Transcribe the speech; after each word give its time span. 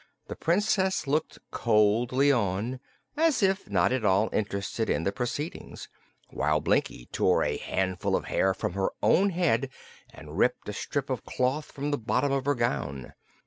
The 0.29 0.35
Princess 0.35 1.05
looked 1.05 1.37
coldly 1.51 2.31
on, 2.31 2.79
as 3.15 3.43
if 3.43 3.69
not 3.69 3.91
at 3.91 4.03
all 4.03 4.31
interested 4.33 4.89
in 4.89 5.03
the 5.03 5.11
proceedings, 5.11 5.89
while 6.31 6.59
Blinkie 6.59 7.07
tore 7.11 7.43
a 7.43 7.57
handful 7.57 8.15
of 8.15 8.25
hair 8.25 8.55
from 8.55 8.73
her 8.73 8.89
own 9.03 9.29
head 9.29 9.69
and 10.11 10.39
ripped 10.39 10.67
a 10.67 10.73
strip 10.73 11.11
of 11.11 11.23
cloth 11.23 11.65
from 11.71 11.91
the 11.91 11.99
bottom 11.99 12.31
of 12.31 12.45
her 12.45 12.55
gown. 12.55 13.13